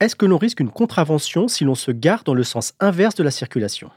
Est-ce 0.00 0.16
que 0.16 0.24
l'on 0.24 0.38
risque 0.38 0.60
une 0.60 0.70
contravention 0.70 1.46
si 1.46 1.64
l'on 1.64 1.74
se 1.74 1.90
gare 1.90 2.24
dans 2.24 2.32
le 2.32 2.42
sens 2.42 2.72
inverse 2.80 3.14
de 3.16 3.22
la 3.22 3.30
circulation? 3.30 3.90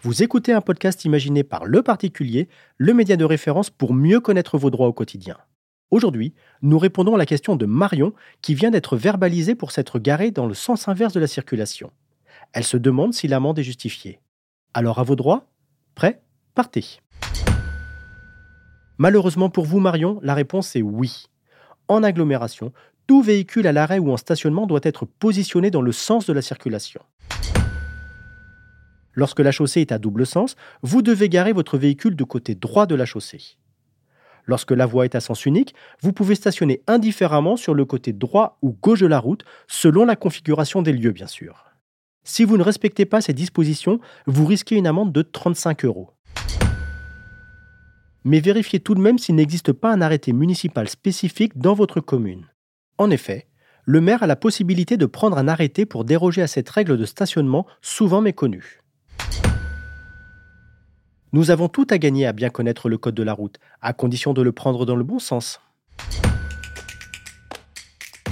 Vous 0.00 0.22
écoutez 0.22 0.54
un 0.54 0.62
podcast 0.62 1.04
imaginé 1.04 1.44
par 1.44 1.66
Le 1.66 1.82
Particulier, 1.82 2.48
le 2.78 2.94
média 2.94 3.18
de 3.18 3.26
référence 3.26 3.68
pour 3.68 3.92
mieux 3.92 4.20
connaître 4.20 4.56
vos 4.56 4.70
droits 4.70 4.88
au 4.88 4.94
quotidien. 4.94 5.36
Aujourd'hui, 5.90 6.32
nous 6.62 6.78
répondons 6.78 7.14
à 7.14 7.18
la 7.18 7.26
question 7.26 7.56
de 7.56 7.66
Marion 7.66 8.14
qui 8.40 8.54
vient 8.54 8.70
d'être 8.70 8.96
verbalisée 8.96 9.54
pour 9.54 9.70
s'être 9.70 9.98
garée 9.98 10.30
dans 10.30 10.46
le 10.46 10.54
sens 10.54 10.88
inverse 10.88 11.12
de 11.12 11.20
la 11.20 11.26
circulation. 11.26 11.92
Elle 12.54 12.64
se 12.64 12.78
demande 12.78 13.12
si 13.12 13.28
l'amende 13.28 13.58
est 13.58 13.64
justifiée. 13.64 14.20
Alors 14.72 14.98
à 14.98 15.02
vos 15.02 15.16
droits? 15.16 15.44
Prêt? 15.94 16.22
Partez 16.54 17.00
Malheureusement 18.96 19.50
pour 19.50 19.66
vous 19.66 19.78
Marion, 19.78 20.20
la 20.22 20.32
réponse 20.32 20.74
est 20.74 20.80
oui. 20.80 21.26
En 21.88 22.02
agglomération, 22.02 22.72
tout 23.06 23.22
véhicule 23.22 23.66
à 23.66 23.72
l'arrêt 23.72 23.98
ou 23.98 24.12
en 24.12 24.16
stationnement 24.16 24.66
doit 24.66 24.80
être 24.82 25.04
positionné 25.04 25.70
dans 25.70 25.82
le 25.82 25.92
sens 25.92 26.26
de 26.26 26.32
la 26.32 26.42
circulation. 26.42 27.02
Lorsque 29.14 29.40
la 29.40 29.50
chaussée 29.50 29.80
est 29.80 29.92
à 29.92 29.98
double 29.98 30.26
sens, 30.26 30.56
vous 30.82 31.00
devez 31.00 31.28
garer 31.28 31.52
votre 31.52 31.78
véhicule 31.78 32.16
de 32.16 32.24
côté 32.24 32.54
droit 32.54 32.86
de 32.86 32.94
la 32.94 33.06
chaussée. 33.06 33.56
Lorsque 34.44 34.72
la 34.72 34.86
voie 34.86 35.06
est 35.06 35.14
à 35.14 35.20
sens 35.20 35.46
unique, 35.46 35.74
vous 36.02 36.12
pouvez 36.12 36.34
stationner 36.34 36.82
indifféremment 36.86 37.56
sur 37.56 37.74
le 37.74 37.84
côté 37.84 38.12
droit 38.12 38.58
ou 38.62 38.72
gauche 38.72 39.00
de 39.00 39.06
la 39.06 39.18
route, 39.18 39.44
selon 39.66 40.04
la 40.04 40.16
configuration 40.16 40.82
des 40.82 40.92
lieux 40.92 41.12
bien 41.12 41.26
sûr. 41.26 41.64
Si 42.24 42.44
vous 42.44 42.56
ne 42.56 42.62
respectez 42.62 43.06
pas 43.06 43.20
ces 43.20 43.32
dispositions, 43.32 44.00
vous 44.26 44.46
risquez 44.46 44.76
une 44.76 44.86
amende 44.86 45.12
de 45.12 45.22
35 45.22 45.84
euros. 45.84 46.10
Mais 48.24 48.40
vérifiez 48.40 48.80
tout 48.80 48.94
de 48.94 49.00
même 49.00 49.18
s'il 49.18 49.36
n'existe 49.36 49.72
pas 49.72 49.92
un 49.92 50.00
arrêté 50.00 50.32
municipal 50.32 50.88
spécifique 50.88 51.56
dans 51.56 51.74
votre 51.74 52.00
commune. 52.00 52.46
En 52.98 53.10
effet, 53.10 53.46
le 53.84 54.00
maire 54.00 54.22
a 54.22 54.26
la 54.26 54.36
possibilité 54.36 54.96
de 54.96 55.06
prendre 55.06 55.38
un 55.38 55.48
arrêté 55.48 55.86
pour 55.86 56.04
déroger 56.04 56.42
à 56.42 56.46
cette 56.46 56.68
règle 56.68 56.96
de 56.96 57.04
stationnement 57.04 57.66
souvent 57.82 58.20
méconnue. 58.20 58.82
Nous 61.32 61.50
avons 61.50 61.68
tout 61.68 61.86
à 61.90 61.98
gagner 61.98 62.26
à 62.26 62.32
bien 62.32 62.50
connaître 62.50 62.88
le 62.88 62.98
code 62.98 63.14
de 63.14 63.22
la 63.22 63.32
route, 63.32 63.58
à 63.82 63.92
condition 63.92 64.32
de 64.32 64.42
le 64.42 64.52
prendre 64.52 64.86
dans 64.86 64.96
le 64.96 65.04
bon 65.04 65.18
sens. 65.18 65.60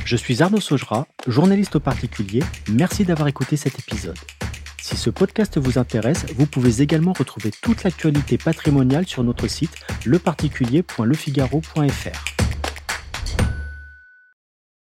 Je 0.04 0.16
suis 0.16 0.42
Arnaud 0.42 0.60
Saugera, 0.60 1.06
journaliste 1.26 1.76
au 1.76 1.80
particulier. 1.80 2.42
Merci 2.70 3.04
d'avoir 3.04 3.28
écouté 3.28 3.56
cet 3.56 3.78
épisode. 3.78 4.18
Si 4.80 4.96
ce 4.96 5.08
podcast 5.08 5.58
vous 5.58 5.78
intéresse, 5.78 6.26
vous 6.36 6.46
pouvez 6.46 6.82
également 6.82 7.14
retrouver 7.14 7.50
toute 7.62 7.84
l'actualité 7.84 8.38
patrimoniale 8.38 9.06
sur 9.06 9.24
notre 9.24 9.48
site 9.48 9.74
leparticulier.lefigaro.fr. 10.04 12.33